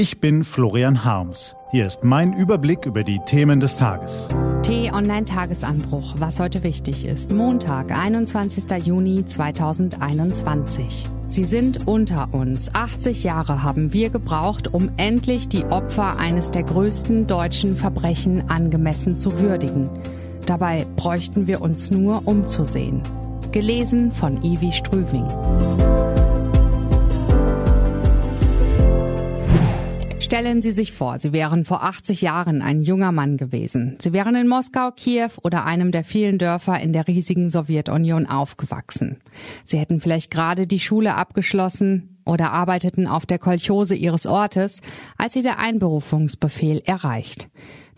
[0.00, 1.54] Ich bin Florian Harms.
[1.72, 4.28] Hier ist mein Überblick über die Themen des Tages.
[4.62, 7.34] T-Online-Tagesanbruch, was heute wichtig ist.
[7.34, 8.64] Montag, 21.
[8.82, 11.04] Juni 2021.
[11.28, 12.74] Sie sind unter uns.
[12.74, 19.18] 80 Jahre haben wir gebraucht, um endlich die Opfer eines der größten deutschen Verbrechen angemessen
[19.18, 19.90] zu würdigen.
[20.46, 23.02] Dabei bräuchten wir uns nur umzusehen.
[23.52, 25.26] Gelesen von Ivi Strüving.
[30.30, 33.96] Stellen Sie sich vor, Sie wären vor 80 Jahren ein junger Mann gewesen.
[33.98, 39.16] Sie wären in Moskau, Kiew oder einem der vielen Dörfer in der riesigen Sowjetunion aufgewachsen.
[39.64, 44.82] Sie hätten vielleicht gerade die Schule abgeschlossen oder arbeiteten auf der Kolchose Ihres Ortes,
[45.18, 47.48] als Sie der Einberufungsbefehl erreicht.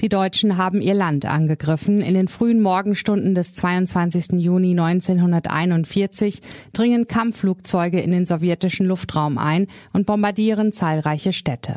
[0.00, 2.00] Die Deutschen haben ihr Land angegriffen.
[2.00, 4.40] In den frühen Morgenstunden des 22.
[4.40, 6.40] Juni 1941
[6.72, 11.76] dringen Kampfflugzeuge in den sowjetischen Luftraum ein und bombardieren zahlreiche Städte.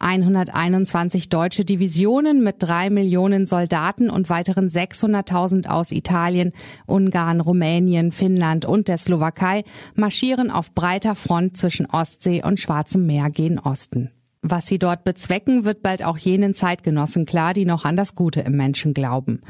[0.00, 6.52] 121 deutsche Divisionen mit drei Millionen Soldaten und weiteren 600.000 aus Italien,
[6.86, 13.30] Ungarn, Rumänien, Finnland und der Slowakei marschieren auf breiter Front zwischen Ostsee und Schwarzem Meer
[13.30, 14.10] gen Osten.
[14.42, 18.40] Was sie dort bezwecken, wird bald auch jenen Zeitgenossen klar, die noch an das Gute
[18.40, 19.42] im Menschen glauben.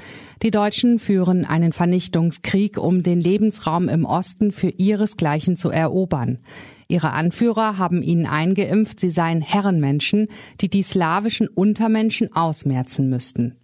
[0.43, 6.39] Die Deutschen führen einen Vernichtungskrieg, um den Lebensraum im Osten für ihresgleichen zu erobern.
[6.91, 10.29] Ihre Anführer haben ihnen eingeimpft, sie seien Herrenmenschen,
[10.61, 13.57] die die slawischen Untermenschen ausmerzen müssten.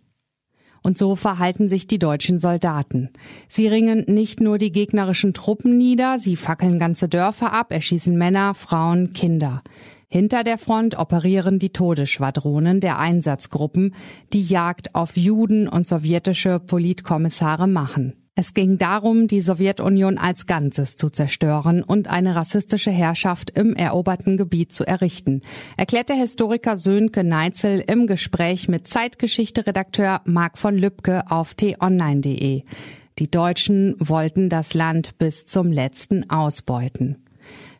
[0.83, 3.11] Und so verhalten sich die deutschen Soldaten.
[3.49, 8.55] Sie ringen nicht nur die gegnerischen Truppen nieder, sie fackeln ganze Dörfer ab, erschießen Männer,
[8.55, 9.63] Frauen, Kinder.
[10.09, 13.95] Hinter der Front operieren die Todesschwadronen der Einsatzgruppen,
[14.33, 18.26] die Jagd auf Juden und sowjetische Politkommissare machen.
[18.39, 24.37] Es ging darum, die Sowjetunion als Ganzes zu zerstören und eine rassistische Herrschaft im eroberten
[24.37, 25.41] Gebiet zu errichten,
[25.79, 32.65] erklärt der Historiker Sönke Neitzel im Gespräch mit Zeitgeschichte-Redakteur Marc von Lübcke auf t-online.de.
[33.19, 37.26] Die Deutschen wollten das Land bis zum letzten ausbeuten.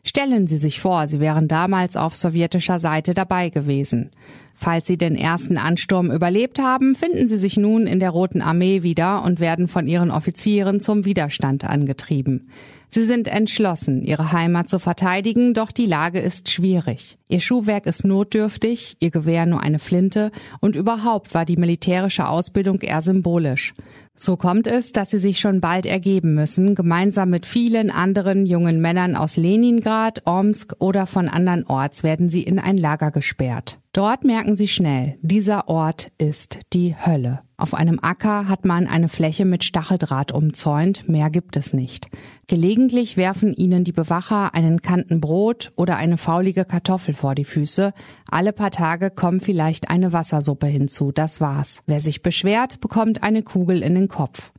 [0.07, 4.11] Stellen Sie sich vor, Sie wären damals auf sowjetischer Seite dabei gewesen.
[4.55, 8.83] Falls Sie den ersten Ansturm überlebt haben, finden Sie sich nun in der Roten Armee
[8.83, 12.49] wieder und werden von Ihren Offizieren zum Widerstand angetrieben.
[12.89, 17.17] Sie sind entschlossen, ihre Heimat zu verteidigen, doch die Lage ist schwierig.
[17.27, 20.31] Ihr Schuhwerk ist notdürftig, ihr Gewehr nur eine Flinte
[20.61, 23.73] und überhaupt war die militärische Ausbildung eher symbolisch.
[24.19, 28.81] So kommt es, dass sie sich schon bald ergeben müssen, gemeinsam mit vielen anderen jungen
[28.81, 33.77] Männern aus Leningrad, Omsk oder von anderen Orts werden sie in ein Lager gesperrt.
[33.93, 37.41] Dort merken sie schnell, dieser Ort ist die Hölle.
[37.59, 42.07] Auf einem Acker hat man eine Fläche mit Stacheldraht umzäunt, mehr gibt es nicht.
[42.45, 47.93] Gelegentlich werfen ihnen die Bewacher einen Kanten Brot oder eine faulige Kartoffel vor die Füße.
[48.29, 51.81] Alle paar Tage kommt vielleicht eine Wassersuppe hinzu, das war's.
[51.87, 54.51] Wer sich beschwert, bekommt eine Kugel in den Kopf.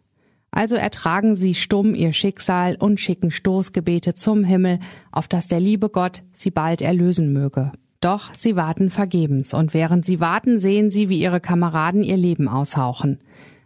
[0.51, 4.81] Also ertragen sie stumm ihr Schicksal und schicken Stoßgebete zum Himmel,
[5.13, 7.71] auf dass der liebe Gott sie bald erlösen möge.
[8.01, 12.49] Doch sie warten vergebens, und während sie warten, sehen sie, wie ihre Kameraden ihr Leben
[12.49, 13.19] aushauchen.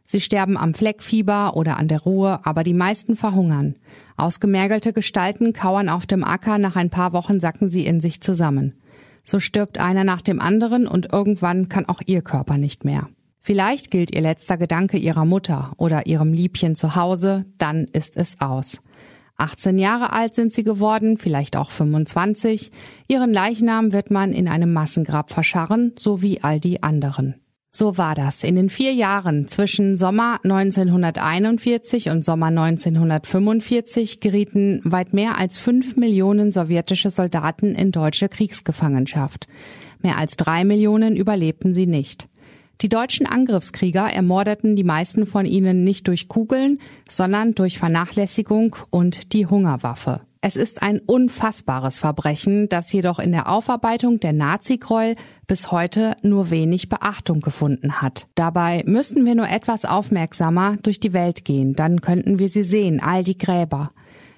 [0.04, 3.76] Sie sterben am Fleckfieber oder an der Ruhe, aber die meisten verhungern.
[4.16, 8.74] Ausgemergelte Gestalten kauern auf dem Acker, nach ein paar Wochen sacken sie in sich zusammen.
[9.24, 13.08] So stirbt einer nach dem anderen und irgendwann kann auch ihr Körper nicht mehr.
[13.40, 18.40] Vielleicht gilt ihr letzter Gedanke ihrer Mutter oder ihrem Liebchen zu Hause, dann ist es
[18.40, 18.82] aus.
[19.36, 22.70] 18 Jahre alt sind sie geworden, vielleicht auch 25.
[23.08, 27.34] Ihren Leichnam wird man in einem Massengrab verscharren, so wie all die anderen.
[27.74, 28.44] So war das.
[28.44, 35.96] In den vier Jahren zwischen Sommer 1941 und Sommer 1945 gerieten weit mehr als fünf
[35.96, 39.46] Millionen sowjetische Soldaten in deutsche Kriegsgefangenschaft.
[40.02, 42.28] Mehr als drei Millionen überlebten sie nicht.
[42.80, 49.32] Die deutschen Angriffskrieger ermordeten die meisten von ihnen nicht durch Kugeln, sondern durch Vernachlässigung und
[49.32, 50.22] die Hungerwaffe.
[50.44, 55.14] Es ist ein unfassbares Verbrechen, das jedoch in der Aufarbeitung der Nazi-Gräuel
[55.46, 58.26] bis heute nur wenig Beachtung gefunden hat.
[58.34, 63.00] Dabei müssten wir nur etwas aufmerksamer durch die Welt gehen, dann könnten wir sie sehen,
[63.00, 63.92] all die Gräber.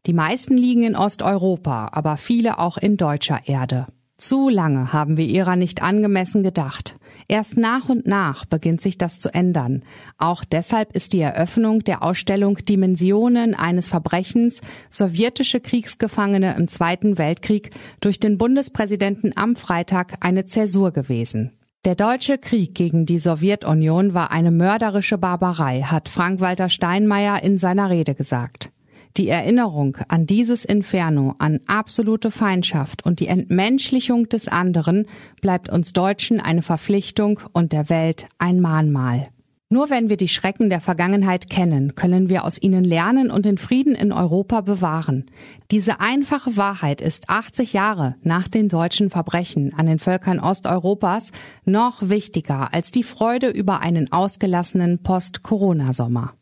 [0.04, 3.86] Die meisten liegen in Osteuropa, aber viele auch in deutscher Erde.
[4.18, 6.96] Zu lange haben wir ihrer nicht angemessen gedacht.
[7.28, 9.82] Erst nach und nach beginnt sich das zu ändern.
[10.18, 14.60] Auch deshalb ist die Eröffnung der Ausstellung Dimensionen eines Verbrechens
[14.90, 21.52] sowjetische Kriegsgefangene im Zweiten Weltkrieg durch den Bundespräsidenten am Freitag eine Zäsur gewesen.
[21.84, 27.90] Der deutsche Krieg gegen die Sowjetunion war eine mörderische Barbarei, hat Frank-Walter Steinmeier in seiner
[27.90, 28.70] Rede gesagt.
[29.16, 35.06] Die Erinnerung an dieses Inferno, an absolute Feindschaft und die Entmenschlichung des anderen
[35.40, 39.28] bleibt uns Deutschen eine Verpflichtung und der Welt ein Mahnmal.
[39.68, 43.56] Nur wenn wir die Schrecken der Vergangenheit kennen, können wir aus ihnen lernen und den
[43.56, 45.26] Frieden in Europa bewahren.
[45.70, 51.30] Diese einfache Wahrheit ist 80 Jahre nach den deutschen Verbrechen an den Völkern Osteuropas
[51.64, 56.34] noch wichtiger als die Freude über einen ausgelassenen Post-Corona-Sommer.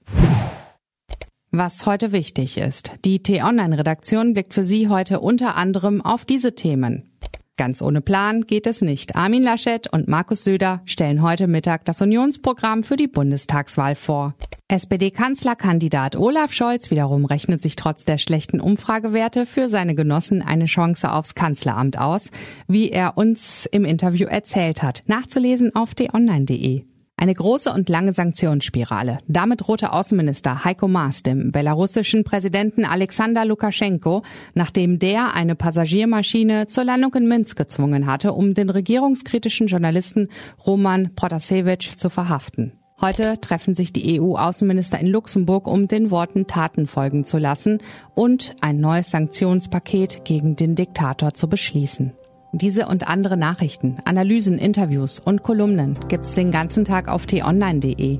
[1.55, 2.93] Was heute wichtig ist.
[3.05, 7.13] Die T-Online-Redaktion blickt für Sie heute unter anderem auf diese Themen.
[7.59, 9.17] Ganz ohne Plan geht es nicht.
[9.17, 14.35] Armin Laschet und Markus Söder stellen heute Mittag das Unionsprogramm für die Bundestagswahl vor.
[14.69, 21.13] SPD-Kanzlerkandidat Olaf Scholz wiederum rechnet sich trotz der schlechten Umfragewerte für seine Genossen eine Chance
[21.13, 22.31] aufs Kanzleramt aus,
[22.67, 25.03] wie er uns im Interview erzählt hat.
[25.07, 26.85] Nachzulesen auf t-online.de.
[27.23, 29.19] Eine große und lange Sanktionsspirale.
[29.29, 34.25] Damit drohte Außenminister Heiko Maas dem belarussischen Präsidenten Alexander Lukaschenko,
[34.55, 40.31] nachdem der eine Passagiermaschine zur Landung in Minsk gezwungen hatte, um den regierungskritischen Journalisten
[40.67, 42.73] Roman Protasevich zu verhaften.
[43.01, 47.79] Heute treffen sich die EU-Außenminister in Luxemburg, um den Worten Taten folgen zu lassen
[48.17, 52.15] und ein neues Sanktionspaket gegen den Diktator zu beschließen.
[52.55, 58.19] Diese und andere Nachrichten, Analysen, Interviews und Kolumnen gibt's den ganzen Tag auf t-online.de.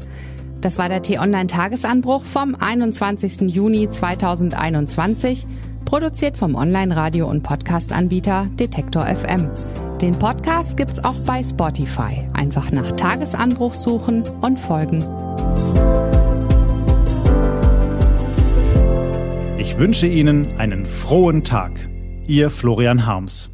[0.63, 3.43] Das war der T-Online Tagesanbruch vom 21.
[3.43, 5.47] Juni 2021,
[5.85, 9.51] produziert vom Online-Radio- und Podcast-Anbieter Detektor FM.
[10.01, 12.27] Den Podcast gibt's auch bei Spotify.
[12.33, 15.05] Einfach nach Tagesanbruch suchen und folgen.
[19.59, 21.73] Ich wünsche Ihnen einen frohen Tag.
[22.27, 23.52] Ihr Florian Harms.